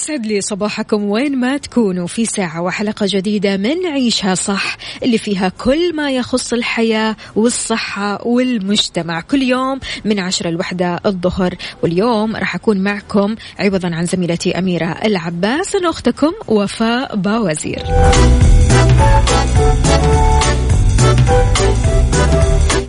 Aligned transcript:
ويسعد 0.00 0.26
لي 0.26 0.40
صباحكم 0.40 1.04
وين 1.04 1.38
ما 1.40 1.56
تكونوا 1.56 2.06
في 2.06 2.24
ساعة 2.24 2.62
وحلقة 2.62 3.06
جديدة 3.08 3.56
من 3.56 3.86
عيشها 3.86 4.34
صح 4.34 4.76
اللي 5.02 5.18
فيها 5.18 5.48
كل 5.48 5.96
ما 5.96 6.10
يخص 6.10 6.52
الحياة 6.52 7.16
والصحة 7.36 8.26
والمجتمع. 8.26 9.20
كل 9.20 9.42
يوم 9.42 9.80
من 10.04 10.20
عشرة 10.20 10.48
الوحدة 10.48 11.00
الظهر 11.06 11.54
واليوم 11.82 12.36
راح 12.36 12.54
أكون 12.54 12.78
معكم 12.80 13.34
عوضا 13.58 13.94
عن 13.94 14.06
زميلتي 14.06 14.58
أميرة 14.58 14.96
العباس 15.04 15.76
أختكم 15.76 16.32
وفاء 16.48 17.16
باوزير. 17.16 17.82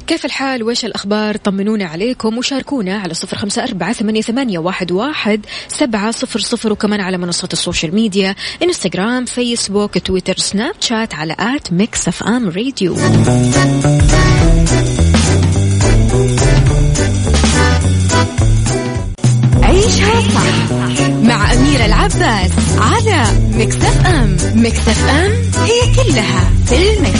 كيف 0.08 0.26
الحال؟ 0.26 0.64
وش 0.64 0.86
الأخبار؟ 0.86 1.38
طمنونا 1.38 1.86
عليكم 1.86 2.38
وشاركونا 2.38 2.98
على 2.98 3.14
صفر 3.14 3.38
خمسة 3.38 3.64
أربعة 3.64 3.94
ثمانية, 3.94 4.60
واحد 4.60 5.46
سبعة 5.68 6.12
صفر 6.12 6.40
صفر 6.40 6.72
وكمان 6.72 7.02
على 7.02 7.18
منصات 7.18 7.54
ال 7.54 7.60
social 7.60 7.96
media 7.96 8.36
إنستغرام 8.64 9.26
فيسبوك 9.26 9.98
تويتر 9.98 10.38
سناب 10.38 10.76
شات 10.80 11.14
على 11.14 11.36
at 11.40 11.74
Mix 11.74 12.08
FM 12.08 12.50
Radio. 12.50 12.96
عيشها 19.64 20.22
صح 20.22 21.10
مع 21.24 21.54
أميرة 21.54 21.86
العباس 21.86 22.52
على 22.78 23.24
Mix 23.54 23.76
FM. 23.76 24.38
Mix 24.56 24.80
FM 24.80 25.32
هي 25.64 25.96
كلها 25.96 26.52
في 26.66 26.94
ال 26.94 26.99
mix. 26.99 27.20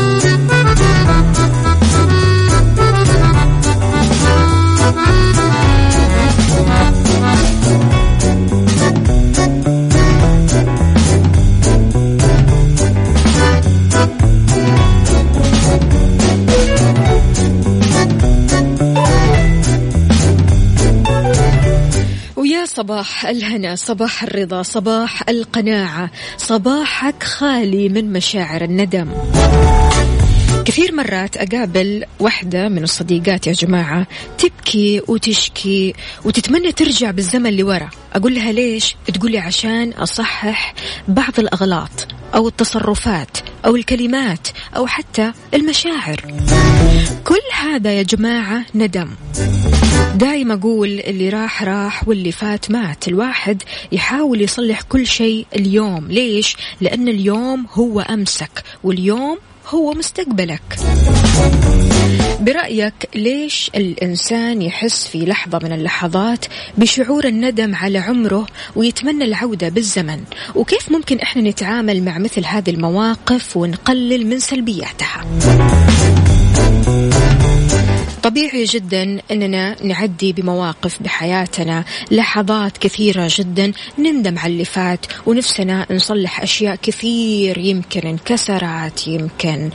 صباح 22.91 23.25
الهنا 23.25 23.75
صباح 23.75 24.23
الرضا 24.23 24.63
صباح 24.63 25.29
القناعة 25.29 26.11
صباحك 26.37 27.23
خالي 27.23 27.89
من 27.89 28.13
مشاعر 28.13 28.61
الندم. 28.63 29.07
كثير 30.65 30.95
مرات 30.95 31.37
أقابل 31.37 32.05
واحدة 32.19 32.69
من 32.69 32.83
الصديقات 32.83 33.47
يا 33.47 33.53
جماعة 33.53 34.07
تبكي 34.37 35.01
وتشكي 35.07 35.93
وتتمنى 36.25 36.71
ترجع 36.71 37.11
بالزمن 37.11 37.57
لورا 37.57 37.89
أقول 38.13 38.35
لها 38.35 38.51
ليش؟ 38.51 38.95
تقولي 39.13 39.37
عشان 39.37 39.91
أصحح 39.91 40.73
بعض 41.07 41.39
الأغلاط 41.39 42.07
أو 42.35 42.47
التصرفات 42.47 43.37
أو 43.65 43.75
الكلمات 43.75 44.47
أو 44.75 44.87
حتى 44.87 45.31
المشاعر. 45.53 46.21
كل 47.23 47.41
هذا 47.63 47.91
يا 47.93 48.03
جماعة 48.03 48.65
ندم. 48.75 49.09
دايما 50.15 50.53
أقول 50.53 50.99
اللي 50.99 51.29
راح 51.29 51.63
راح 51.63 52.07
واللي 52.07 52.31
فات 52.31 52.71
مات. 52.71 53.07
الواحد 53.07 53.63
يحاول 53.91 54.41
يصلح 54.41 54.81
كل 54.81 55.07
شيء 55.07 55.45
اليوم. 55.55 56.07
ليش؟ 56.07 56.57
لأن 56.81 57.07
اليوم 57.07 57.65
هو 57.73 57.99
أمسك 57.99 58.63
واليوم 58.83 59.37
هو 59.67 59.93
مستقبلك. 59.93 60.61
برأيك 62.41 62.93
ليش 63.15 63.71
الإنسان 63.75 64.61
يحس 64.61 65.07
في 65.07 65.25
لحظة 65.25 65.59
من 65.63 65.71
اللحظات 65.71 66.45
بشعور 66.77 67.25
الندم 67.25 67.75
على 67.75 67.99
عمره 67.99 68.47
ويتمنى 68.75 69.23
العودة 69.23 69.69
بالزمن؟ 69.69 70.23
وكيف 70.55 70.91
ممكن 70.91 71.19
إحنا 71.19 71.41
نتعامل 71.41 72.03
مع 72.03 72.17
مثل 72.17 72.45
هذه 72.45 72.69
المواقف 72.69 73.57
ونقلل 73.57 74.27
من 74.27 74.39
سلبياتها؟ 74.39 75.25
طبيعي 78.23 78.63
جدا 78.63 79.21
أننا 79.31 79.83
نعدي 79.83 80.33
بمواقف 80.33 81.01
بحياتنا 81.03 81.83
لحظات 82.11 82.77
كثيرة 82.77 83.27
جدا 83.37 83.71
نندم 83.99 84.39
على 84.39 84.53
اللي 84.53 84.65
فات 84.65 85.05
ونفسنا 85.25 85.85
نصلح 85.91 86.41
أشياء 86.41 86.75
كثير 86.75 87.57
يمكن 87.57 88.07
انكسرت 88.07 89.07
يمكن 89.07 89.69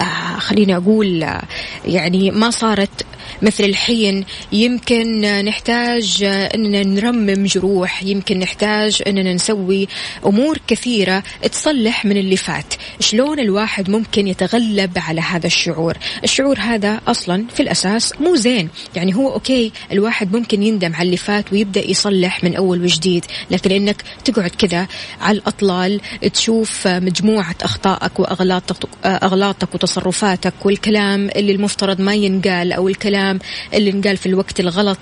آه 0.00 0.38
خليني 0.38 0.76
أقول 0.76 1.22
آه 1.22 1.42
يعني 1.84 2.30
ما 2.30 2.50
صارت 2.50 3.06
مثل 3.42 3.64
الحين. 3.64 4.24
يمكن 4.52 5.20
نحتاج 5.44 6.22
أننا 6.54 6.82
نرمم 6.82 7.46
جروح 7.46 8.02
يمكن 8.02 8.38
نحتاج 8.38 9.02
أننا 9.06 9.32
نسوي 9.32 9.88
أمور 10.26 10.58
كثيرة 10.66 11.22
تصلح 11.52 12.04
من 12.04 12.16
اللي 12.16 12.36
فات 12.36 12.74
شلون 13.00 13.40
الواحد 13.40 13.90
ممكن 13.90 14.26
يتغلب 14.26 14.98
على 14.98 15.20
هذا 15.20 15.46
الشعور؟ 15.46 15.96
الشعور 16.24 16.58
هذا 16.58 17.00
أصلا 17.08 17.44
في 17.54 17.62
الاساس 17.90 18.20
مو 18.20 18.36
زين. 18.36 18.68
يعني 18.94 19.14
هو 19.14 19.32
أوكي 19.32 19.72
الواحد 19.92 20.36
ممكن 20.36 20.62
يندم 20.62 20.94
على 20.94 21.06
اللي 21.06 21.16
فات 21.16 21.52
ويبدأ 21.52 21.90
يصلح 21.90 22.44
من 22.44 22.56
أول 22.56 22.82
وجديد 22.82 23.24
لكن 23.50 23.70
إنك 23.70 24.02
تقعد 24.24 24.50
كذا 24.50 24.86
على 25.20 25.38
الأطلال 25.38 26.00
تشوف 26.32 26.86
مجموعة 26.86 27.54
أخطائك 27.62 28.20
وأغلاطك 28.20 28.88
أغلاطك 29.04 29.74
وتصرفاتك 29.74 30.54
والكلام 30.64 31.30
اللي 31.36 31.52
المفترض 31.52 32.00
ما 32.00 32.14
ينقال 32.14 32.72
أو 32.72 32.88
الكلام 32.88 33.38
اللي 33.74 33.90
انقال 33.90 34.16
في 34.16 34.26
الوقت 34.26 34.60
الغلط. 34.60 34.98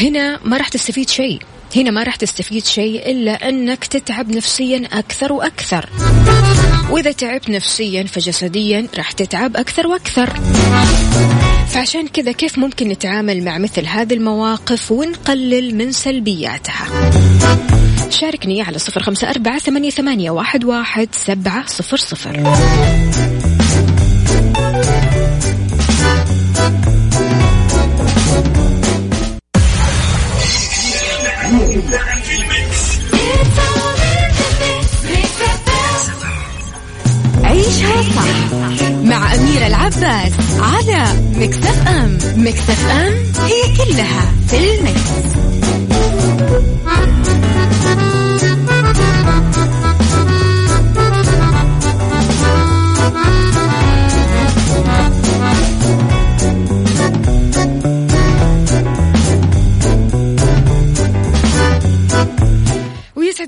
هنا 0.00 0.40
ما 0.44 0.56
راح 0.56 0.68
تستفيد 0.68 1.08
شيء. 1.08 1.38
هنا 1.76 1.90
ما 1.90 2.02
راح 2.02 2.16
تستفيد 2.16 2.66
شيء 2.66 3.10
إلا 3.10 3.48
أنك 3.48 3.84
تتعب 3.84 4.30
نفسيا 4.30 4.88
أكثر 4.92 5.32
وأكثر. 5.32 5.88
وإذا 6.90 7.12
تعبت 7.12 7.50
نفسيا 7.50 8.02
فجسديا 8.02 8.86
راح 8.96 9.12
تتعب 9.12 9.56
أكثر 9.56 9.86
وأكثر. 9.86 10.40
فعشان 11.68 12.08
كذا 12.08 12.32
كيف 12.32 12.58
ممكن 12.58 12.88
نتعامل 12.88 13.44
مع 13.44 13.58
مثل 13.58 13.86
هذه 13.86 14.14
المواقف 14.14 14.92
ونقلل 14.92 15.74
من 15.76 15.92
سلبياتها؟ 15.92 17.10
شاركني 18.10 18.62
على 18.62 18.78
صفر 18.78 19.02
خمسة 19.02 19.30
أربعة 19.30 19.58
ثمانية, 19.90 20.30
واحد 20.30 21.08
سبعة 21.14 21.66
صفر 21.66 21.96
صفر. 21.96 22.42
عيشها 37.70 38.02
صح 38.02 38.90
مع 39.04 39.34
أميرة 39.34 39.66
العباس 39.66 40.32
على 40.60 41.04
مكتف 41.36 41.88
أم 41.88 42.18
مكتف 42.36 42.90
أم 42.90 43.14
هي 43.44 43.76
كلها 43.76 44.32
في 44.48 44.78
المكس. 44.78 45.30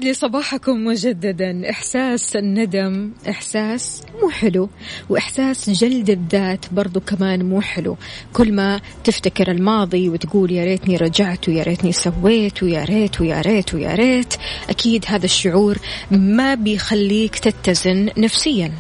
لي 0.03 0.15
صباحكم 0.15 0.85
مجددا 0.85 1.71
إحساس 1.71 2.37
الندم 2.37 3.11
إحساس 3.29 4.03
مو 4.23 4.31
حلو 4.31 4.69
وإحساس 5.09 5.71
جلد 5.71 6.11
الذات 6.11 6.65
برضو 6.73 7.01
كمان 7.01 7.45
مو 7.45 7.61
حلو. 7.61 7.97
كل 8.33 8.53
ما 8.53 8.81
تفتكر 9.05 9.51
الماضي 9.51 10.09
وتقول 10.09 10.53
يا 10.53 10.65
ريتني 10.65 10.97
رجعت 10.97 11.49
ويا 11.49 11.63
ريتني 11.63 11.93
سويت 11.93 12.63
ويا 12.63 12.85
ريت 12.85 13.21
ويا 13.21 13.41
ريت 13.41 13.75
ويا 13.75 13.95
ريت 13.95 14.35
أكيد 14.71 15.05
هذا 15.09 15.25
الشعور 15.25 15.79
ما 16.11 16.55
بيخليك 16.55 17.39
تتزن 17.39 18.11
نفسيا. 18.19 18.73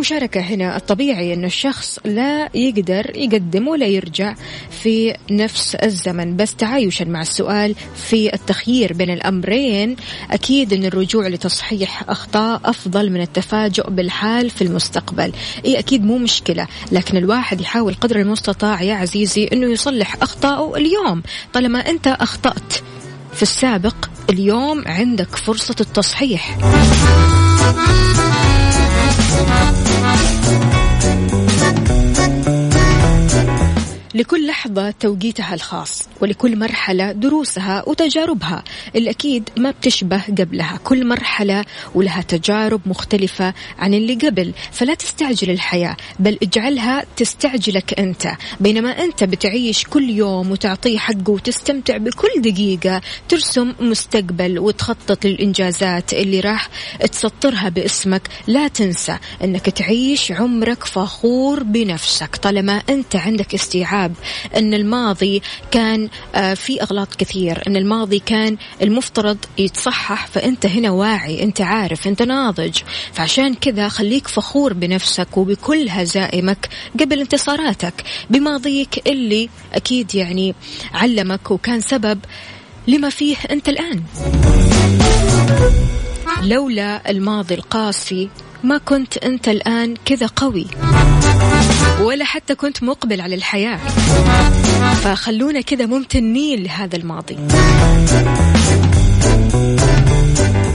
في 0.00 0.14
مشاركة 0.14 0.40
هنا 0.40 0.76
الطبيعي 0.76 1.34
أن 1.34 1.44
الشخص 1.44 1.98
لا 2.04 2.48
يقدر 2.54 3.16
يقدم 3.16 3.68
ولا 3.68 3.86
يرجع 3.86 4.34
في 4.82 5.16
نفس 5.30 5.74
الزمن. 5.74 6.36
بس 6.36 6.54
تعايشا 6.54 7.04
مع 7.04 7.22
السؤال 7.22 7.74
في 7.96 8.34
التخيير 8.34 8.92
بين 8.92 9.10
الأمرين 9.10 9.96
أكيد 10.30 10.72
أن 10.72 10.84
الرجوع 10.84 11.28
لتصحيح 11.28 12.10
أخطاء 12.10 12.60
أفضل 12.64 13.10
من 13.10 13.20
التفاجؤ 13.20 13.90
بالحال 13.90 14.50
في 14.50 14.62
المستقبل. 14.62 15.32
إيه 15.64 15.78
أكيد 15.78 16.04
مو 16.04 16.18
مشكلة 16.18 16.66
لكن 16.92 17.16
الواحد 17.16 17.60
يحاول 17.60 17.94
قدر 17.94 18.20
المستطاع 18.20 18.82
يا 18.82 18.94
عزيزي 18.94 19.48
أنه 19.52 19.72
يصلح 19.72 20.16
أخطاءه 20.22 20.76
اليوم. 20.76 21.22
طالما 21.52 21.90
أنت 21.90 22.06
أخطأت 22.06 22.72
في 23.34 23.42
السابق 23.42 23.96
اليوم 24.30 24.84
عندك 24.86 25.36
فرصة 25.36 25.76
التصحيح. 25.80 26.58
لكل 34.20 34.46
لحظة 34.46 34.90
توقيتها 34.90 35.54
الخاص 35.54 36.08
ولكل 36.20 36.58
مرحلة 36.58 37.12
دروسها 37.12 37.84
وتجاربها. 37.88 38.64
الأكيد 38.96 39.48
ما 39.56 39.70
بتشبه 39.70 40.22
قبلها. 40.38 40.78
كل 40.84 41.06
مرحلة 41.06 41.64
ولها 41.94 42.22
تجارب 42.22 42.80
مختلفة 42.86 43.54
عن 43.78 43.94
اللي 43.94 44.14
قبل. 44.14 44.52
فلا 44.72 44.94
تستعجل 44.94 45.50
الحياة 45.50 45.96
بل 46.18 46.38
اجعلها 46.42 47.04
تستعجلك 47.16 48.00
أنت. 48.00 48.32
بينما 48.60 49.04
أنت 49.04 49.24
بتعيش 49.24 49.84
كل 49.84 50.10
يوم 50.10 50.50
وتعطيه 50.50 50.98
حقه 50.98 51.30
وتستمتع 51.30 51.96
بكل 51.96 52.28
دقيقة 52.42 53.00
ترسم 53.28 53.74
مستقبل 53.80 54.58
وتخطط 54.58 55.24
للإنجازات 55.26 56.12
اللي 56.12 56.40
راح 56.40 56.68
تسطرها 57.12 57.68
باسمك. 57.68 58.22
لا 58.46 58.68
تنسى 58.68 59.16
أنك 59.44 59.70
تعيش 59.70 60.32
عمرك 60.32 60.84
فخور 60.84 61.62
بنفسك. 61.62 62.36
طالما 62.36 62.82
أنت 62.90 63.16
عندك 63.16 63.54
استيعاب 63.54 64.09
الشباب 64.10 64.14
أن 64.56 64.74
الماضي 64.74 65.42
كان 65.70 66.08
آه، 66.34 66.54
في 66.54 66.82
أغلاط 66.82 67.14
كثير 67.14 67.62
أن 67.66 67.76
الماضي 67.76 68.18
كان 68.18 68.56
المفترض 68.82 69.38
يتصحح 69.58 70.26
فأنت 70.26 70.66
هنا 70.66 70.90
واعي 70.90 71.42
أنت 71.42 71.60
عارف 71.60 72.06
أنت 72.06 72.22
ناضج. 72.22 72.78
فعشان 73.12 73.54
كذا 73.54 73.88
خليك 73.88 74.28
فخور 74.28 74.72
بنفسك 74.72 75.36
وبكل 75.36 75.88
هزائمك 75.88 76.68
قبل 77.00 77.20
انتصاراتك 77.20 77.94
بماضيك 78.30 79.08
اللي 79.08 79.48
أكيد 79.72 80.14
يعني 80.14 80.54
علمك 80.94 81.50
وكان 81.50 81.80
سبب 81.80 82.18
لما 82.88 83.10
فيه 83.10 83.36
أنت 83.50 83.68
الآن. 83.68 84.02
لولا 86.42 87.10
الماضي 87.10 87.54
القاسي 87.54 88.28
ما 88.64 88.78
كنت 88.78 89.16
أنت 89.16 89.48
الآن 89.48 89.94
كذا 90.04 90.26
قوي. 90.26 90.66
ولا 92.00 92.24
حتى 92.24 92.54
كنت 92.54 92.82
مقبل 92.82 93.20
على 93.20 93.34
الحياة. 93.34 93.78
فخلونا 95.04 95.60
كذا 95.60 95.86
ممتنين 95.86 96.62
لهذا 96.62 96.96
الماضي. 96.96 97.36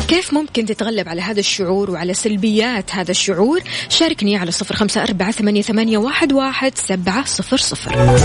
كيف 0.08 0.34
ممكن 0.34 0.66
تتغلب 0.66 1.10
على 1.10 1.22
هذا 1.22 1.40
الشعور 1.40 1.92
وعلى 1.92 2.14
سلبيات 2.14 2.96
هذا 2.96 3.12
الشعور؟ 3.12 3.62
شاركني 3.90 4.38
على 4.38 4.52
صفر 4.52 4.76
خمسة 4.76 5.04
أربعة 5.04 5.32
ثمانية, 5.32 5.98
واحد 5.98 6.78
سبعة 6.78 7.26
صفر 7.26 7.58
صفر. 7.58 8.20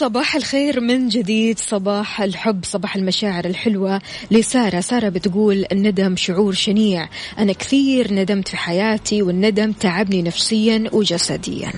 صباح 0.00 0.36
الخير 0.36 0.80
من 0.80 1.08
جديد 1.08 1.58
صباح 1.58 2.22
الحب 2.22 2.64
صباح 2.64 2.96
المشاعر 2.96 3.44
الحلوة 3.44 4.00
لسارة. 4.30 4.80
سارة 4.80 5.08
بتقول 5.08 5.64
الندم 5.72 6.16
شعور 6.16 6.52
شنيع. 6.52 7.08
أنا 7.38 7.52
كثير 7.52 8.14
ندمت 8.14 8.48
في 8.48 8.56
حياتي 8.56 9.22
والندم 9.22 9.72
تعبني 9.72 10.22
نفسيا 10.22 10.84
وجسديا. 10.92 11.72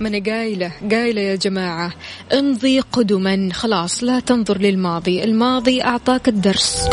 ما 0.00 0.08
أنا 0.08 0.22
قايلة 0.26 0.72
قايلة 0.90 1.20
يا 1.20 1.36
جماعة 1.36 1.92
امضي 2.32 2.80
قدما. 2.80 3.48
خلاص 3.52 4.04
لا 4.04 4.20
تنظر 4.20 4.58
للماضي. 4.58 5.24
الماضي 5.24 5.82
أعطاك 5.82 6.28
الدرس. 6.28 6.88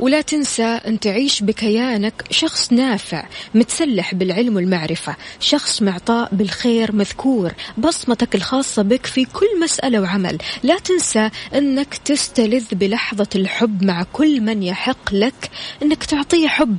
ولا 0.00 0.20
تنسى 0.20 0.62
أن 0.62 1.00
تعيش 1.00 1.42
بكيانك 1.42 2.24
شخص 2.30 2.72
نافع 2.72 3.26
متسلح 3.54 4.14
بالعلم 4.14 4.56
والمعرفة 4.56 5.16
شخص 5.40 5.82
معطاء 5.82 6.28
بالخير 6.32 6.92
مذكور 6.92 7.52
بصمتك 7.78 8.34
الخاصة 8.34 8.82
بك 8.82 9.06
في 9.06 9.24
كل 9.24 9.60
مسألة 9.62 10.00
وعمل. 10.00 10.38
لا 10.62 10.78
تنسى 10.78 11.30
أنك 11.54 11.94
تستلذ 12.04 12.64
بلحظة 12.72 13.28
الحب 13.34 13.84
مع 13.84 14.06
كل 14.12 14.40
من 14.40 14.62
يحق 14.62 15.12
لك 15.14 15.50
أنك 15.82 16.04
تعطيه 16.04 16.48
حب. 16.48 16.78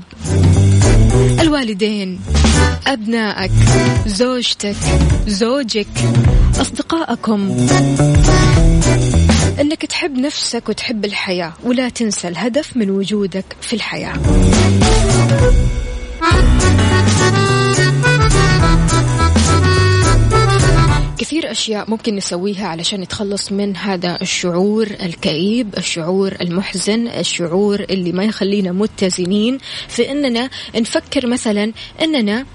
الوالدين 1.41 2.19
أبنائك 2.87 3.51
زوجتك 4.05 4.75
زوجك 5.27 5.87
أصدقائكم. 6.61 7.67
أنك 9.59 9.85
تحب 9.85 10.17
نفسك 10.17 10.69
وتحب 10.69 11.05
الحياة 11.05 11.53
ولا 11.63 11.89
تنسى 11.89 12.27
الهدف 12.27 12.77
من 12.77 12.89
وجودك 12.89 13.45
في 13.61 13.73
الحياة. 13.73 14.13
كثير 21.17 21.51
أشياء 21.51 21.89
ممكن 21.89 22.15
نسويها 22.15 22.67
علشان 22.67 23.01
نتخلص 23.01 23.51
من 23.51 23.75
هذا 23.77 24.21
الشعور 24.21 24.87
الكئيب 25.01 25.77
الشعور 25.77 26.35
المحزن 26.41 27.07
الشعور 27.07 27.79
اللي 27.79 28.11
ما 28.11 28.23
يخلينا 28.23 28.71
متزنين 28.71 29.57
في 29.87 30.11
أننا 30.11 30.49
نفكر 30.75 31.27
مثلا 31.27 31.73
أننا 32.01 32.45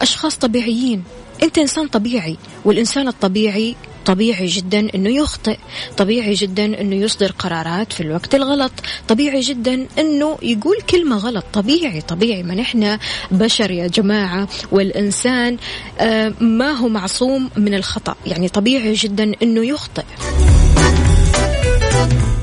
أشخاص 0.00 0.36
طبيعيين. 0.36 1.04
أنت 1.42 1.58
إنسان 1.58 1.88
طبيعي 1.88 2.36
والإنسان 2.64 3.08
الطبيعي 3.08 3.76
طبيعي 4.06 4.46
جدا 4.46 4.88
إنه 4.94 5.10
يخطئ 5.10 5.56
طبيعي 5.96 6.34
جدا 6.34 6.64
إنه 6.80 6.96
يصدر 6.96 7.32
قرارات 7.32 7.92
في 7.92 8.00
الوقت 8.00 8.34
الغلط 8.34 8.72
طبيعي 9.08 9.40
جدا 9.40 9.86
إنه 9.98 10.38
يقول 10.42 10.76
كلمة 10.90 11.16
غلط. 11.16 11.44
طبيعي 11.52 12.00
طبيعي. 12.00 12.42
ما 12.42 12.54
نحن 12.54 12.98
بشر 13.30 13.70
يا 13.70 13.86
جماعة 13.86 14.48
والإنسان 14.72 15.56
آه، 15.98 16.32
ما 16.40 16.70
هو 16.70 16.88
معصوم 16.88 17.50
من 17.56 17.74
الخطأ. 17.74 18.14
يعني 18.26 18.48
طبيعي 18.48 18.92
جدا 18.92 19.32
إنه 19.42 19.66
يخطئ. 19.66 20.04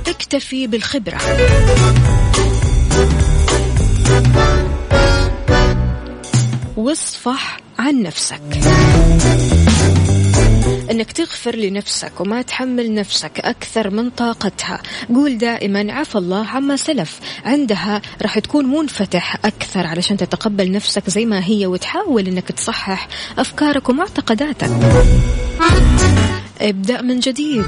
اكتفي 0.08 0.68
بالخبرة. 0.68 1.18
واصفح 6.78 7.60
عن 7.80 8.02
نفسك. 8.02 8.42
إنك 10.92 11.12
تغفر 11.12 11.56
لنفسك 11.56 12.12
وما 12.20 12.42
تحمل 12.42 12.94
نفسك 12.94 13.40
أكثر 13.40 13.90
من 13.90 14.10
طاقتها. 14.10 14.82
قول 15.10 15.38
دائما 15.38 15.94
عفى 15.94 16.16
الله 16.16 16.48
عما 16.48 16.76
سلف. 16.76 17.20
عندها 17.46 18.02
راح 18.22 18.40
تكون 18.40 18.66
منفتح 18.66 19.36
أكثر 19.46 19.88
علشان 19.88 20.18
تتقبل 20.18 20.72
نفسك 20.72 21.10
زي 21.10 21.26
ما 21.26 21.46
هي 21.46 21.66
وتحاول 21.66 22.28
إنك 22.28 22.52
تصحح 22.52 23.08
أفكارك 23.38 23.90
ومعتقداتك. 23.90 24.70
ابدأ 26.62 27.02
من 27.02 27.20
جديد. 27.20 27.66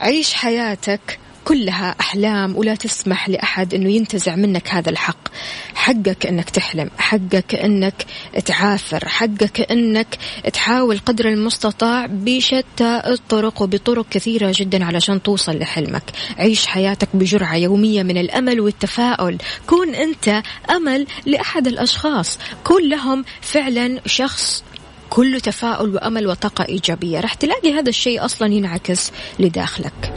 عيش 0.00 0.32
حياتك 0.34 1.18
كلها 1.48 1.94
أحلام 2.00 2.56
ولا 2.56 2.74
تسمح 2.74 3.28
لأحد 3.28 3.74
أنه 3.74 3.90
ينتزع 3.90 4.36
منك 4.36 4.68
هذا 4.68 4.90
الحق. 4.90 5.28
حقك 5.74 6.26
أنك 6.26 6.50
تحلم 6.50 6.90
حقك 6.98 7.54
أنك 7.54 8.06
تعافر 8.44 9.08
حقك 9.08 9.60
أنك 9.70 10.18
تحاول 10.52 10.98
قدر 10.98 11.28
المستطاع 11.28 12.06
بشتى 12.06 13.02
الطرق 13.06 13.62
وبطرق 13.62 14.06
كثيرة 14.10 14.52
جدا 14.56 14.84
علشان 14.84 15.22
توصل 15.22 15.58
لحلمك. 15.58 16.02
عيش 16.38 16.66
حياتك 16.66 17.08
بجرعة 17.14 17.56
يومية 17.56 18.02
من 18.02 18.18
الأمل 18.18 18.60
والتفاؤل. 18.60 19.38
كون 19.66 19.94
أنت 19.94 20.42
أمل 20.70 21.06
لأحد 21.26 21.66
الأشخاص. 21.66 22.38
كن 22.64 22.88
لهم 22.88 23.24
فعلا 23.40 24.00
شخص 24.06 24.64
كله 25.10 25.38
تفاؤل 25.38 25.94
وأمل 25.94 26.26
وطاقة 26.26 26.64
إيجابية. 26.68 27.20
راح 27.20 27.34
تلاقي 27.34 27.72
هذا 27.72 27.88
الشيء 27.88 28.24
أصلا 28.24 28.52
ينعكس 28.52 29.12
لداخلك. 29.38 30.14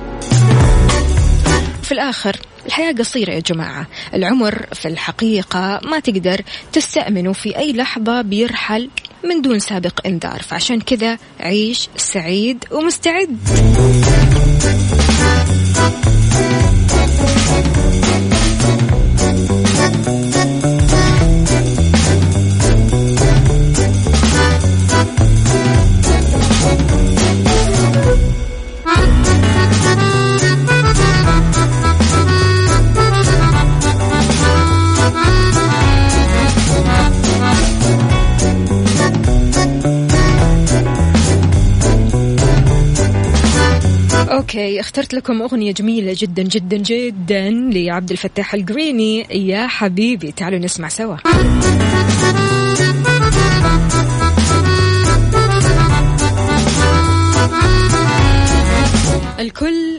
في 1.92 1.96
الآخر 1.96 2.38
الحياة 2.66 2.92
قصيرة 2.92 3.32
يا 3.34 3.40
جماعة. 3.40 3.88
العمر 4.14 4.66
في 4.74 4.88
الحقيقة 4.88 5.80
ما 5.84 6.00
تقدر 6.00 6.42
تستأمنه 6.74 7.34
في 7.34 7.58
أي 7.58 7.74
لحظة 7.74 8.22
بيرحل 8.22 8.90
من 9.24 9.42
دون 9.42 9.60
سابق 9.60 10.00
إنذار. 10.06 10.42
فعشان 10.42 10.82
كذا 10.82 11.18
عيش 11.40 11.90
سعيد 11.98 12.66
ومستعد. 12.72 13.38
Okay 44.52 44.80
اخترت 44.80 45.14
لكم 45.14 45.42
أغنية 45.42 45.72
جميلة 45.72 46.16
جدا 46.18 46.44
جدا 46.44 46.78
جدا 46.78 47.50
لعبد 47.50 48.12
الفتاح 48.12 48.54
القريني. 48.54 49.20
يا 49.48 49.68
حبيبي 49.68 50.32
تعالوا 50.32 50.60
نسمع 50.60 50.88
سوا. 50.88 51.16
الكل 59.40 59.91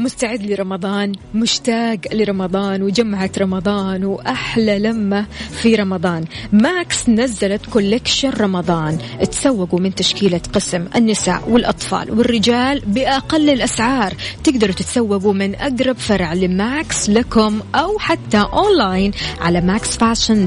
مستعد 0.00 0.42
لرمضان 0.42 1.12
مشتاق 1.34 1.98
لرمضان 2.12 2.82
وجمعة 2.82 3.30
رمضان 3.38 4.04
وأحلى 4.04 4.78
لمة 4.78 5.26
في 5.50 5.74
رمضان. 5.74 6.24
Max 6.52 7.08
نزلت 7.08 7.66
collection 7.66 8.30
رمضان. 8.30 8.98
تسوقوا 9.30 9.80
من 9.80 9.94
تشكيلة 9.94 10.40
قسم 10.52 10.86
النساء 10.96 11.48
والأطفال 11.48 12.10
والرجال 12.10 12.82
بأقل 12.86 13.50
الأسعار. 13.50 14.14
تقدروا 14.44 14.74
تتسوقوا 14.74 15.32
من 15.32 15.54
أقرب 15.54 15.96
فرع 15.96 16.32
ل 16.32 16.51
Max 16.51 17.10
لكم 17.10 17.60
أو 17.74 17.98
حتى 17.98 18.46
أونلاين 18.52 19.12
على 19.40 19.60
Max 19.60 19.86
Fashion 19.86 20.46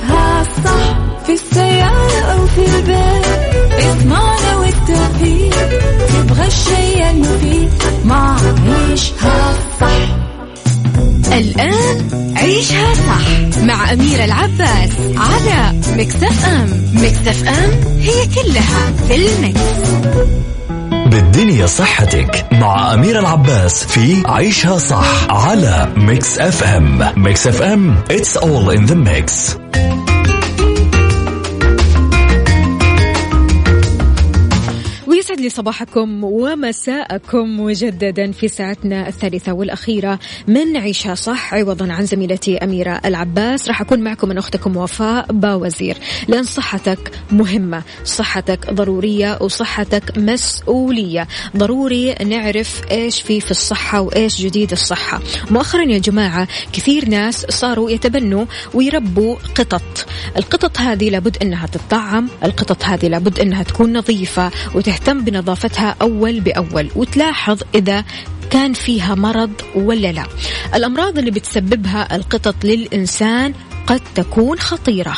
الآن 11.41 12.07
عيشها 12.37 12.93
صح 12.93 13.59
مع 13.63 13.93
أميرة 13.93 14.25
العباس 14.25 14.89
على 15.17 15.79
مكتف 15.97 16.45
أم 16.45 16.69
مكتف 16.93 17.47
أم 17.47 17.71
هي 17.99 18.27
كلها 18.35 18.93
في 19.07 19.15
المكس. 19.15 19.61
بالدنيا 21.07 21.67
صحتك 21.67 22.45
مع 22.51 22.93
أمير 22.93 23.19
العباس 23.19 23.83
في 23.83 24.23
عيشها 24.25 24.77
صح 24.77 25.29
على 25.29 25.89
ميكس 25.97 26.39
اف 26.39 26.63
ام 26.63 27.13
ميكس 27.17 27.47
اف 27.47 27.61
ام 27.61 28.03
it's 28.09 28.37
all 28.37 28.77
in 28.77 28.91
the 28.91 28.95
mix. 28.95 29.57
لي 35.41 35.49
صباحكم 35.49 36.23
ومساءكم 36.23 37.59
مجددا 37.59 38.31
في 38.31 38.47
ساعتنا 38.47 39.07
الثالثة 39.07 39.53
والأخيرة 39.53 40.19
من 40.47 40.77
عيشها 40.77 41.15
صح؟ 41.15 41.53
عوضا 41.53 41.93
عن 41.93 42.05
زميلتي 42.05 42.57
أميرة 42.57 43.01
العباس. 43.05 43.67
راح 43.67 43.81
أكون 43.81 43.99
معكم 44.01 44.29
من 44.29 44.37
أختكم 44.37 44.77
وفاء 44.77 45.31
باوزير. 45.31 45.97
لأن 46.27 46.43
صحتك 46.43 47.11
مهمة 47.31 47.83
صحتك 48.05 48.73
ضرورية 48.73 49.37
وصحتك 49.41 50.17
مسؤولية. 50.17 51.27
ضروري 51.57 52.13
نعرف 52.13 52.81
إيش 52.91 53.21
في 53.21 53.41
في 53.41 53.51
الصحة 53.51 54.01
وإيش 54.01 54.41
جديد 54.41 54.71
الصحة. 54.71 55.21
مؤخرا 55.51 55.83
يا 55.83 55.97
جماعة 55.97 56.47
كثير 56.73 57.09
ناس 57.09 57.45
صاروا 57.49 57.91
يتبنوا 57.91 58.45
ويربوا 58.73 59.35
قطط. 59.55 60.05
القطط 60.37 60.77
هذه 60.79 61.09
لابد 61.09 61.37
أنها 61.41 61.67
تطعم 61.67 62.29
القطط 62.43 62.83
هذه 62.83 63.07
لابد 63.07 63.39
أنها 63.39 63.63
تكون 63.63 63.97
نظيفة 63.97 64.51
وتهتم 64.75 65.21
بنظافتها 65.31 65.95
أول 66.01 66.39
بأول 66.39 66.89
وتلاحظ 66.95 67.61
إذا 67.75 68.03
كان 68.49 68.73
فيها 68.73 69.15
مرض 69.15 69.51
ولا 69.75 70.11
لا. 70.11 70.25
الأمراض 70.75 71.17
اللي 71.17 71.31
بتسببها 71.31 72.15
القطط 72.15 72.55
للإنسان 72.63 73.53
قد 73.87 74.01
تكون 74.15 74.59
خطيرة. 74.59 75.17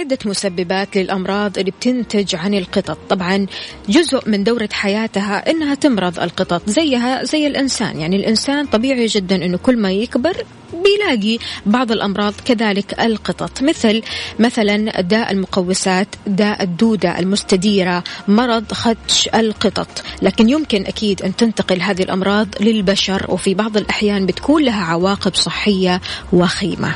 عدة 0.00 0.18
مسببات 0.24 0.96
للأمراض 0.96 1.58
اللي 1.58 1.70
بتنتج 1.70 2.34
عن 2.36 2.54
القطط. 2.54 2.98
طبعا 3.08 3.46
جزء 3.88 4.28
من 4.28 4.44
دورة 4.44 4.68
حياتها 4.72 5.50
أنها 5.50 5.74
تمرض 5.74 6.20
القطط 6.20 6.62
زيها 6.66 7.24
زي 7.24 7.46
الإنسان. 7.46 8.00
يعني 8.00 8.16
الإنسان 8.16 8.66
طبيعي 8.66 9.06
جدا 9.06 9.44
أنه 9.44 9.58
كل 9.58 9.76
ما 9.76 9.92
يكبر 9.92 10.36
بيلاقي 10.72 11.38
بعض 11.66 11.92
الأمراض 11.92 12.34
كذلك 12.44 13.00
القطط. 13.00 13.62
مثل 13.62 14.02
مثلا 14.38 15.00
داء 15.00 15.32
المقوسات 15.32 16.08
داء 16.26 16.62
الدودة 16.62 17.18
المستديرة 17.18 18.04
مرض 18.28 18.72
خدش 18.72 19.28
القطط. 19.34 20.02
لكن 20.22 20.48
يمكن 20.48 20.86
أكيد 20.86 21.22
أن 21.22 21.36
تنتقل 21.36 21.80
هذه 21.82 22.02
الأمراض 22.02 22.48
للبشر 22.60 23.26
وفي 23.28 23.54
بعض 23.54 23.76
الأحيان 23.76 24.26
بتكون 24.26 24.62
لها 24.62 24.84
عواقب 24.84 25.34
صحية 25.34 26.00
وخيمة. 26.32 26.94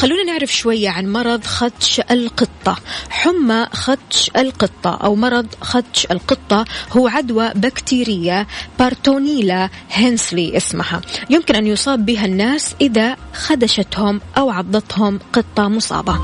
خلونا 0.00 0.22
نعرف 0.22 0.52
شوية 0.56 0.90
عن 0.90 1.12
مرض 1.12 1.44
خدش 1.44 2.00
القطة. 2.10 2.76
حمى 3.10 3.66
خدش 3.72 4.30
القطة 4.36 4.98
أو 5.04 5.14
مرض 5.16 5.46
خدش 5.60 6.06
القطة 6.10 6.64
هو 6.92 7.08
عدوى 7.08 7.50
بكتيرية 7.54 8.46
بارتونيلا 8.78 9.68
هنسلي 9.90 10.56
اسمها. 10.56 11.00
يمكن 11.30 11.54
أن 11.56 11.66
يصاب 11.66 12.06
بها 12.06 12.26
الناس 12.26 12.74
إذا 12.80 13.16
خدشتهم 13.34 14.20
أو 14.38 14.50
عضتهم 14.50 15.18
قطة 15.32 15.68
مصابة. 15.68 16.20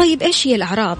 طيب 0.00 0.22
إيش 0.22 0.46
هي 0.46 0.54
الأعراض؟ 0.54 0.98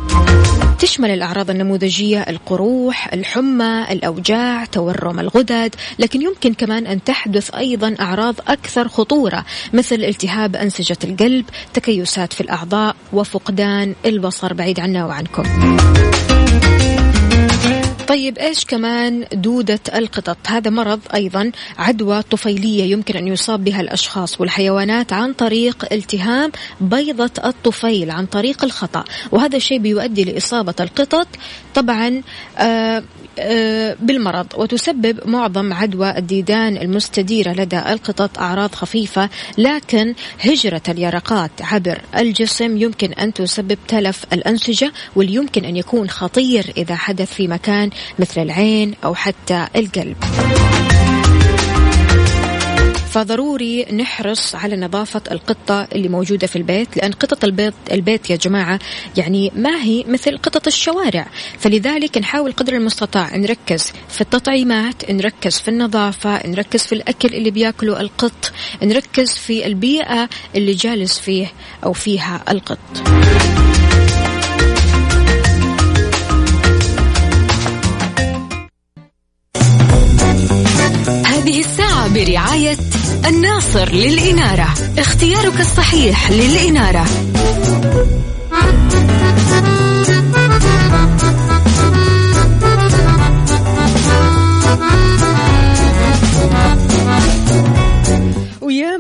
تشمل 0.79 1.11
الأعراض 1.11 1.51
النموذجية 1.51 2.21
القروح 2.21 3.13
الحمى 3.13 3.87
الأوجاع 3.91 4.65
تورم 4.65 5.21
الغدد 5.21 5.75
لكن 5.99 6.23
يمكن 6.23 6.55
كمان 6.55 6.87
أن 6.87 7.05
تحدث 7.05 7.55
أيضا 7.55 7.97
أعراض 8.01 8.35
أكثر 8.49 8.89
خطورة 8.89 9.45
مثل 9.73 9.97
التهاب 9.97 10.57
أنسجة 10.57 10.99
القلب 11.05 11.45
تكيسات 11.75 12.33
في 12.33 12.41
الأعضاء 12.41 12.97
وفقدان 13.13 13.95
البصر 14.07 14.55
بعيد 14.55 14.81
عنا 14.81 15.07
وعنكم 15.07 15.43
طيب 18.11 18.39
إيش 18.39 18.65
كمان 18.65 19.25
دودة 19.33 19.81
القطط؟ 19.95 20.37
هذا 20.47 20.71
مرض 20.71 21.01
أيضا 21.15 21.53
عدوى 21.79 22.23
طفيلية 22.23 22.85
يمكن 22.93 23.17
أن 23.17 23.29
يصاب 23.29 23.65
بها 23.65 23.81
الأشخاص 23.81 24.41
والحيوانات 24.41 25.13
عن 25.13 25.33
طريق 25.33 25.93
التهام 25.93 26.53
بيضة 26.81 27.31
الطفيل 27.45 28.11
عن 28.11 28.27
طريق 28.27 28.65
الخطأ. 28.65 29.05
وهذا 29.33 29.57
الشيء 29.57 29.79
بيؤدي 29.79 30.25
لإصابة 30.25 30.75
القطط. 30.81 31.27
طبعا 31.75 32.23
آه، 32.59 33.03
بالمرض 34.01 34.47
وتسبب 34.57 35.29
معظم 35.29 35.73
عدوى 35.73 36.19
الديدان 36.19 36.77
المستديرة 36.77 37.53
لدى 37.53 37.79
القطط 37.79 38.39
أعراض 38.39 38.75
خفيفة 38.75 39.29
لكن 39.59 40.15
هجرة 40.41 40.83
اليرقات 40.89 41.51
عبر 41.61 42.01
الجسم 42.17 42.77
يمكن 42.77 43.13
أن 43.13 43.33
تسبب 43.33 43.79
تلف 43.89 44.25
الأنسجة 44.33 44.93
واللي 45.17 45.35
يمكن 45.35 45.65
أن 45.65 45.77
يكون 45.77 46.11
خطير 46.11 46.73
إذا 46.77 46.95
حدث 46.95 47.33
في 47.33 47.49
مكان 47.49 47.91
مثل 48.19 48.43
العين 48.43 48.95
أو 49.05 49.15
حتى 49.15 49.67
القلب. 49.77 50.17
فضروري 53.11 53.85
نحرص 53.85 54.55
على 54.55 54.77
نظافة 54.77 55.23
القطة 55.31 55.89
اللي 55.93 56.09
موجودة 56.09 56.47
في 56.47 56.57
البيت 56.57 56.97
لأن 56.97 57.13
قطط 57.13 57.45
البيت 57.45 57.75
البيت 57.93 58.31
يا 58.31 58.37
جماعة 58.37 58.79
يعني 59.17 59.53
ما 59.57 59.83
هي 59.83 60.05
مثل 60.09 60.39
قطط 60.39 60.67
الشوارع. 60.67 61.27
فلذلك 61.59 62.19
نحاول 62.19 62.53
قدر 62.53 62.73
المستطاع 62.73 63.37
نركز 63.37 63.93
في 64.09 64.21
التطعيمات 64.21 65.11
نركز 65.11 65.61
في 65.61 65.69
النظافة 65.69 66.47
نركز 66.47 66.87
في 66.87 66.93
الأكل 66.93 67.29
اللي 67.35 67.51
بياكله 67.51 68.01
القط 68.01 68.53
نركز 68.83 69.33
في 69.37 69.67
البيئة 69.67 70.29
اللي 70.57 70.73
جالس 70.73 71.19
فيه 71.19 71.53
أو 71.85 71.93
فيها 71.93 72.45
القط. 72.51 72.79
هذه 81.27 81.61
الساعة 81.61 82.15
برعاية 82.15 82.77
الناصر 83.27 83.93
للإنارة. 83.93 84.75
اختيارك 84.99 85.61
الصحيح 85.61 86.31
للإنارة. 86.31 87.07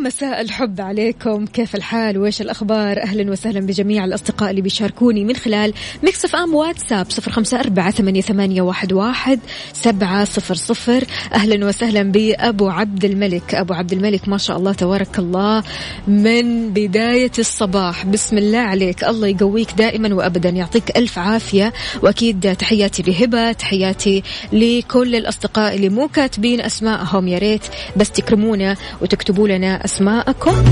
مساء 0.02 0.40
الحب 0.40 0.80
عليكم. 0.80 1.47
كيف 1.47 1.75
الحال؟ 1.75 2.19
وإيش 2.19 2.40
الأخبار؟ 2.40 3.02
أهلا 3.02 3.30
وسهلا 3.30 3.61
بجميع 3.61 4.04
الأصدقاء 4.04 4.50
اللي 4.50 4.61
بيشاركوني 4.61 5.25
من 5.25 5.37
خلال 5.37 5.73
ميكس 6.02 6.25
اف 6.25 6.37
ام 6.37 6.54
واتساب 6.54 7.11
صفر 7.11 7.61
أربعة 7.61 7.90
ثمانية, 7.90 8.21
ثمانية 8.21 8.62
واحد, 8.62 8.92
واحد 8.92 9.40
سبعة 9.73 10.25
صفر 10.25 10.54
صفر. 10.54 11.04
أهلا 11.35 11.66
وسهلا 11.66 12.02
بأبو 12.02 12.69
عبد 12.69 13.04
الملك. 13.04 13.54
أبو 13.54 13.75
عبد 13.75 13.92
الملك 13.92 14.28
ما 14.28 14.38
شاء 14.38 14.57
الله 14.57 14.73
تبارك 14.73 15.19
الله 15.19 15.62
من 16.09 16.73
بداية 16.73 17.33
الصباح. 17.38 18.07
بسم 18.07 18.38
الله 18.38 18.59
عليك. 18.59 19.04
الله 19.04 19.28
يقويك 19.28 19.73
دائما 19.73 20.14
وابدا 20.14 20.49
يعطيك 20.49 20.97
ألف 20.97 21.19
عافية. 21.19 21.73
وأكيد 22.02 22.57
تحياتي 22.57 23.02
لهبة 23.02 23.52
تحياتي 23.52 24.23
لكل 24.52 25.16
الأصدقاء 25.16 25.75
اللي 25.75 25.88
مو 25.88 26.09
كاتبين 26.09 26.61
اسمائهم 26.61 27.28
يا 27.28 27.38
ريت 27.38 27.62
بس 27.97 28.11
تكرمونا 28.11 28.76
وتكتبوا 29.02 29.49
لنا 29.49 29.85
أسماءكم 29.90 30.64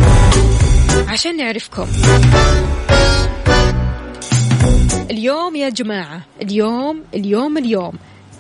عشان 1.09 1.37
نعرفكم. 1.37 1.87
اليوم 5.11 5.57
يا 5.57 5.69
جماعة 5.69 6.21
اليوم 6.43 7.03
اليوم 7.15 7.59
اليوم. 7.59 7.93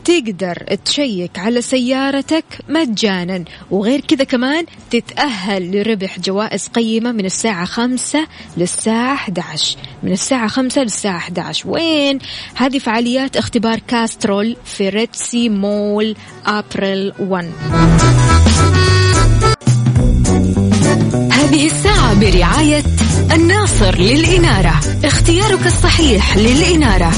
تقدر 0.04 0.56
تشيك 0.85 1.38
على 1.38 1.62
سيارتك 1.62 2.44
مجانا 2.68 3.44
وغير 3.70 4.00
كذا 4.00 4.25
كمان 4.25 4.66
تتأهل 4.90 5.76
لربح 5.76 6.20
جوائز 6.20 6.68
قيمة 6.68 7.12
من 7.12 7.25
الساعة 7.25 7.64
خمسة 7.64 8.26
للساعة 8.56 9.14
11 9.14 9.76
من 10.02 10.12
الساعة 10.12 10.49
خمسة 10.49 10.82
للساعة 10.82 11.17
11 11.17 11.69
وين؟ 11.69 12.19
هذه 12.54 12.78
فعاليات 12.78 13.36
اختبار 13.36 13.78
كاسترول 13.78 14.56
في 14.64 14.88
ريتسي 14.88 15.49
مول 15.49 16.17
أبريل 16.47 17.12
1 17.19 17.52
هذه 21.58 21.66
الساعة 21.66 22.21
برعاية 22.21 22.84
الناصر 23.32 23.99
للإنارة. 23.99 24.80
اختيارك 25.04 25.66
الصحيح 25.66 26.36
للإنارة. 26.36 27.12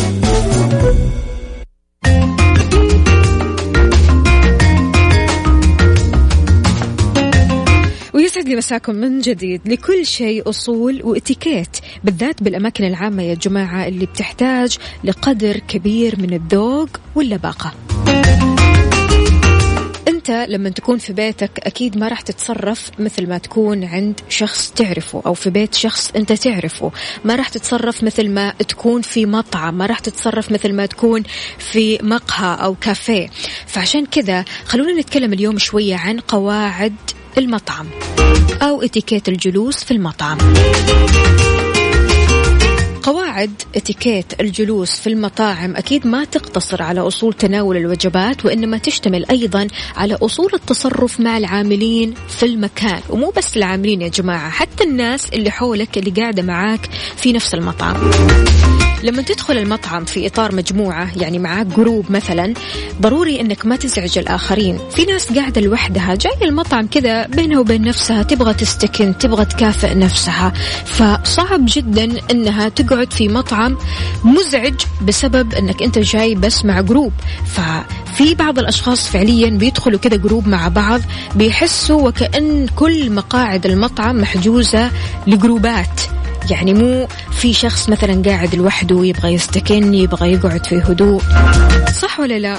ويسعد 8.15 8.49
لي 8.49 8.57
مساكم 8.57 8.95
من 8.95 9.21
جديد 9.21 9.61
لكل 9.69 10.07
شيء 10.07 10.49
أصول 10.49 11.01
وإتيكيت 11.05 11.77
بالذات 12.05 12.43
بالأماكن 12.43 12.85
العامة 12.85 13.23
يا 13.23 13.35
جماعة 13.35 13.87
اللي 13.87 14.07
بتحتاج 14.07 14.79
لقدر 15.05 15.57
كبير 15.59 16.21
من 16.21 16.35
الذوق 16.35 16.89
واللباقة. 17.15 17.75
أنت 20.21 20.47
لما 20.49 20.69
تكون 20.69 20.99
في 20.99 21.13
بيتك 21.13 21.51
أكيد 21.59 21.99
ما 21.99 22.09
راح 22.09 22.21
تتصرف 22.21 22.91
مثل 22.99 23.29
ما 23.29 23.39
تكون 23.39 23.85
عند 23.85 24.21
شخص 24.29 24.71
تعرفه 24.71 25.23
أو 25.27 25.35
في 25.35 25.51
بيت 25.51 25.75
شخص 25.75 26.11
أنت 26.17 26.33
تعرفه. 26.33 26.93
ما 27.25 27.37
راح 27.37 27.49
تتصرف 27.49 28.03
مثل 28.03 28.31
ما 28.31 28.53
تكون 28.69 29.03
في 29.03 29.27
مطعم 29.27 29.79
ما 29.79 29.87
راح 29.87 29.99
تتصرف 29.99 30.53
مثل 30.53 30.73
ما 30.73 30.87
تكون 30.87 31.23
في 31.59 31.99
مقهى 32.03 32.65
أو 32.65 32.75
كافيه. 32.75 33.31
فعشان 33.67 34.07
كذا 34.07 34.45
خلونا 34.65 35.01
نتكلم 35.01 35.33
اليوم 35.33 35.59
شوية 35.59 35.97
عن 35.97 36.21
قواعد 36.21 36.95
المطعم 37.39 37.87
أو 38.63 38.83
إتيكيت 38.83 39.29
الجلوس 39.29 39.85
في 39.85 39.91
المطعم. 39.91 40.39
قواعد 43.03 43.63
اتيكيت 43.77 44.41
الجلوس 44.41 45.01
في 45.01 45.07
المطاعم 45.07 45.77
أكيد 45.77 46.07
ما 46.07 46.25
تقتصر 46.25 46.83
على 46.83 47.01
أصول 47.01 47.35
تناول 47.35 47.77
الوجبات 47.77 48.45
وإنما 48.45 48.79
تشتمل 48.79 49.27
أيضا 49.31 49.67
على 49.97 50.15
أصول 50.15 50.51
التصرف 50.55 51.21
مع 51.21 51.39
العاملين 51.39 52.15
في 52.29 52.47
المكان 52.47 53.01
ومو 53.11 53.33
بس 53.37 53.57
العاملين 53.57 54.03
يا 54.03 54.09
جماعة 54.09 54.51
حتى 54.51 54.85
الناس 54.85 55.29
اللي 55.29 55.51
حولك 55.51 55.99
اللي 55.99 56.11
قاعدة 56.11 56.43
معاك 56.43 56.89
في 57.17 57.33
نفس 57.33 57.55
المطعم. 57.55 58.11
لما 59.03 59.23
تدخل 59.23 59.59
المطعم 59.59 60.05
في 60.05 60.27
إطار 60.27 60.55
مجموعة 60.55 61.19
يعني 61.19 61.39
معاك 61.39 61.67
جروب 61.67 62.13
مثلا 62.13 62.55
ضروري 63.01 63.41
أنك 63.41 63.67
ما 63.67 63.77
تزعج 63.77 64.19
الآخرين. 64.19 64.79
في 64.91 65.05
ناس 65.05 65.33
قاعدة 65.33 65.61
لوحدها 65.61 66.15
جاية 66.15 66.45
المطعم 66.45 66.87
كذا 66.87 67.27
بينها 67.27 67.61
وبين 67.61 67.83
نفسها 67.83 68.23
تبغى 68.23 68.55
تستكن 68.55 69.19
تبغى 69.19 69.45
تكافئ 69.45 69.95
نفسها. 69.95 70.53
فصعب 70.85 71.61
جدا 71.65 72.31
أنها 72.31 72.69
تقعد 72.69 73.13
في 73.13 73.29
مطعم 73.29 73.77
مزعج 74.25 74.75
بسبب 75.03 75.55
أنك 75.55 75.83
أنت 75.83 75.99
جاي 75.99 76.35
بس 76.35 76.65
مع 76.65 76.81
جروب 76.81 77.13
ففي 77.47 78.35
بعض 78.35 78.59
الأشخاص 78.59 79.09
فعليا 79.09 79.51
بيدخلوا 79.51 79.99
كذا 79.99 80.17
جروب 80.17 80.49
مع 80.49 80.69
بعض 80.69 81.01
بيحسوا 81.35 82.09
وكأن 82.09 82.67
كل 82.77 83.13
مقاعد 83.13 83.67
المطعم 83.67 84.21
محجوزة 84.21 84.91
لجروبات. 85.27 86.20
يعني 86.51 86.75
مو 86.75 87.09
في 87.33 87.53
شخص 87.53 87.89
مثلا 87.89 88.23
قاعد 88.23 88.55
لوحده 88.55 89.05
يبغى 89.05 89.35
يستكن 89.35 89.95
يبغى 89.95 90.33
يقعد 90.33 90.67
في 90.67 90.79
هدوء. 90.79 91.23
صح 92.01 92.21
ولا 92.21 92.39
لا؟ 92.39 92.55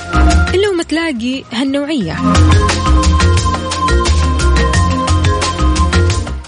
إلا 0.54 0.69
وما 0.69 0.84
تلاقي 0.84 1.43
هالنوعية. 1.51 2.15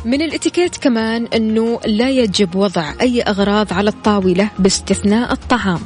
من 0.05 0.21
الإتيكيت 0.21 0.77
كمان 0.77 1.27
إنه 1.35 1.79
لا 1.85 2.09
يجب 2.09 2.55
وضع 2.55 2.93
أي 3.01 3.21
أغراض 3.21 3.73
على 3.73 3.89
الطاولة 3.89 4.49
باستثناء 4.59 5.31
الطعام. 5.31 5.79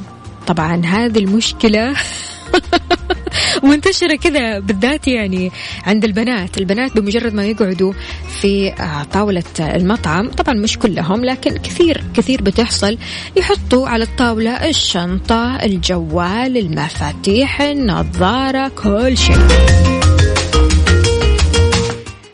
طبعا 0.46 0.82
هذه 0.86 1.18
المشكلة 1.18 1.94
منتشرة 3.62 4.16
كذا 4.16 4.58
بالذات 4.58 5.08
يعني 5.08 5.50
عند 5.86 6.04
البنات. 6.04 6.58
البنات 6.58 6.98
بمجرد 6.98 7.34
ما 7.34 7.44
يقعدوا 7.44 7.92
في 8.40 8.72
آه، 8.72 9.02
طاولة 9.02 9.42
المطعم 9.60 10.30
طبعا 10.30 10.54
مش 10.54 10.78
كلهم 10.78 11.24
لكن 11.24 11.56
كثير 11.56 12.04
كثير 12.14 12.42
بتحصل. 12.42 12.98
يحطوا 13.36 13.88
على 13.88 14.04
الطاولة 14.04 14.68
الشنطة 14.68 15.56
الجوال 15.56 16.56
المفاتيح 16.56 17.62
النظارة 17.62 18.68
كل 18.68 19.16
شيء. 19.16 19.38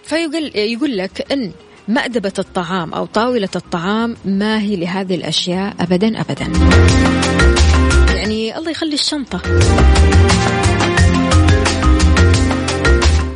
فيقول 0.05 0.51
يقول 0.55 0.97
لك 0.97 1.33
إن 1.33 1.53
مأدبة 1.89 2.33
الطعام 2.39 2.95
أو 2.95 3.07
طاولة 3.07 3.49
الطعام 3.57 4.17
ما 4.25 4.61
هي 4.61 4.77
لهذه 4.77 5.15
الأشياء 5.15 5.75
أبدا 5.81 6.21
أبدا. 6.21 6.53
يعني 8.17 8.59
الله 8.59 8.71
يخلي 8.71 8.95
الشنطة. 8.95 9.41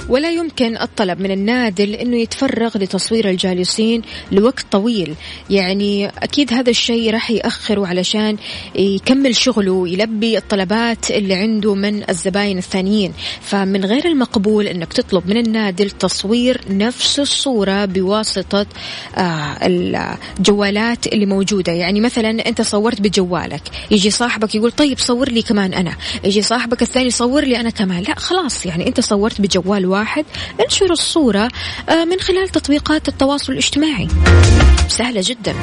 ولا 0.08 0.30
يمكن 0.30 0.76
الطلب 0.76 1.20
من 1.20 1.30
النادل 1.30 1.94
أنه 1.94 2.16
يتفرغ 2.16 2.78
لتصوير 2.78 3.30
الجالسين 3.30 4.02
لوقت 4.32 4.66
طويل. 4.70 5.14
يعني 5.50 6.06
أكيد 6.06 6.52
هذا 6.54 6.70
الشيء 6.70 7.10
راح 7.10 7.30
يأخره 7.30 7.86
علشان 7.86 8.36
يكمل 8.74 9.36
شغله 9.36 9.72
ويلبي 9.72 10.38
الطلبات 10.38 11.10
اللي 11.10 11.34
عنده 11.34 11.74
من 11.74 12.10
الزباين 12.10 12.58
الثانيين. 12.58 13.12
فمن 13.40 13.84
غير 13.84 14.04
المقبول 14.06 14.66
أنك 14.66 14.92
تطلب 14.92 15.26
من 15.26 15.36
النادل 15.36 15.90
تصوير 15.90 16.60
نفس 16.70 17.20
الصورة 17.20 17.84
بواسطة 17.84 18.66
آه 19.16 19.56
الجوالات 19.62 21.06
اللي 21.06 21.26
موجودة. 21.26 21.72
يعني 21.72 22.00
مثلا 22.00 22.48
أنت 22.48 22.62
صورت 22.62 23.00
بجوالك 23.00 23.62
يجي 23.90 24.10
صاحبك 24.10 24.54
يقول 24.54 24.70
طيب 24.70 24.98
صور 24.98 25.28
لي 25.28 25.42
كمان 25.42 25.74
أنا. 25.74 25.92
يجي 26.24 26.42
صاحبك 26.42 26.82
الثاني 26.82 27.10
صور 27.10 27.44
لي 27.44 27.60
أنا 27.60 27.70
كمان. 27.70 28.02
لا 28.02 28.14
خلاص 28.18 28.66
يعني 28.66 28.86
أنت 28.88 29.00
صورت 29.00 29.40
بجوال 29.40 29.86
واحد 29.86 29.97
انشر 30.64 30.90
الصورة 30.90 31.48
آه 31.88 32.04
من 32.04 32.20
خلال 32.20 32.48
تطبيقات 32.48 33.08
التواصل 33.08 33.52
الاجتماعي. 33.52 34.08
سهلة 34.88 35.22
جدا. 35.24 35.54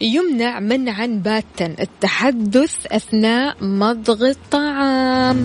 يمنع 0.00 0.60
منعا 0.60 1.06
باتا 1.06 1.74
التحدث 1.80 2.74
أثناء 2.86 3.56
مضغ 3.64 4.28
الطعام. 4.28 5.44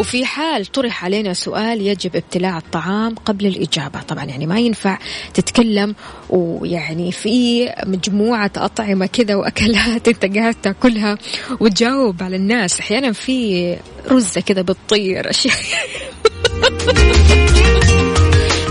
وفي 0.00 0.24
حال 0.24 0.66
طرح 0.66 1.04
علينا 1.04 1.32
سؤال 1.32 1.80
يجب 1.86 2.16
ابتلاع 2.16 2.58
الطعام 2.58 3.14
قبل 3.14 3.46
الإجابة. 3.46 4.02
طبعا 4.02 4.24
يعني 4.24 4.46
ما 4.46 4.58
ينفع 4.58 4.98
تتكلم 5.34 5.94
ويعني 6.30 7.12
في 7.12 7.68
مجموعة 7.86 8.50
أطعمة 8.56 9.06
كذا 9.06 9.34
وأكلات 9.34 10.08
أنت 10.22 10.36
قاعد 10.36 10.54
تأكلها 10.54 11.18
وتجاوب 11.60 12.22
على 12.22 12.36
الناس. 12.36 12.80
أحيانا 12.80 13.12
في 13.12 13.76
رزة 14.08 14.40
كذا 14.40 14.62
بتطير. 14.62 15.30
أشياء. 15.30 15.54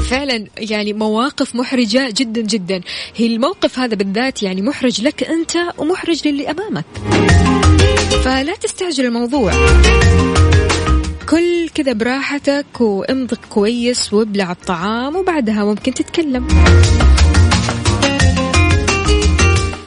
فعلا 0.09 0.47
يعني 0.57 0.93
مواقف 0.93 1.55
محرجة 1.55 2.13
جدا 2.17 2.41
جدا. 2.41 2.81
هي 3.15 3.25
الموقف 3.25 3.79
هذا 3.79 3.95
بالذات 3.95 4.43
يعني 4.43 4.61
محرج 4.61 5.01
لك 5.01 5.23
أنت 5.23 5.51
ومحرج 5.77 6.27
للي 6.27 6.51
أمامك. 6.51 6.85
فلا 8.23 8.55
تستعجل 8.55 9.05
الموضوع. 9.05 9.53
كذا 11.79 11.93
براحتك 11.93 12.81
وامضغ 12.81 13.37
كويس 13.49 14.13
وابلع 14.13 14.51
الطعام 14.51 15.15
وبعدها 15.15 15.65
ممكن 15.65 15.93
تتكلم. 15.93 16.47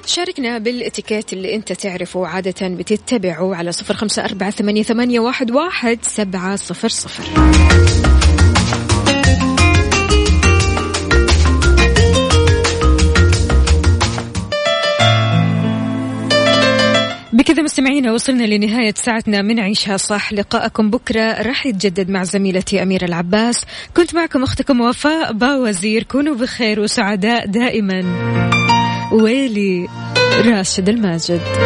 شاركنا 0.06 0.58
بالاتيكيت 0.58 1.32
اللي 1.32 1.54
انت 1.54 1.72
تعرفه 1.72 2.26
عادة 2.26 2.68
بتتبعه 2.68 3.54
على 3.54 3.72
صفر 3.72 3.94
خمسة 3.94 4.24
أربعة 4.24 4.50
ثمانية, 4.50 5.20
واحد 5.20 5.98
سبعة 6.02 6.56
صفر 6.56 6.88
صفر. 6.88 7.24
بكذا 17.42 17.62
مستمعينا 17.62 18.12
وصلنا 18.12 18.44
لنهاية 18.44 18.94
ساعتنا. 18.96 19.42
من 19.42 19.60
عيشها 19.60 19.96
صح 19.96 20.32
لقاءكم 20.32 20.90
بكرة. 20.90 21.42
راح 21.42 21.66
يتجدد 21.66 22.10
مع 22.10 22.22
زميلتي 22.22 22.82
أميرة 22.82 23.04
العباس. 23.04 23.64
كنت 23.96 24.14
معكم 24.14 24.42
أختكم 24.42 24.80
وفاء. 24.80 25.32
باوزير 25.32 26.02
كونوا 26.02 26.34
بخير 26.34 26.80
وسعداء 26.80 27.46
دائما. 27.46 28.02
ويلي 29.12 29.88
راشد 30.44 30.88
الماجد. 30.88 31.40